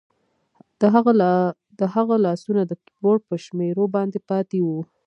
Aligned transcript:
د 1.79 1.81
هغه 1.95 2.15
لاسونه 2.25 2.61
د 2.65 2.71
کیبورډ 2.83 3.21
په 3.29 3.35
شمیرو 3.45 3.83
باندې 3.95 4.19
پاتې 4.29 4.57
وو 4.65 4.81